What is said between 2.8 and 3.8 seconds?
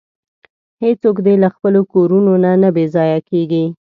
ځایه کیږي.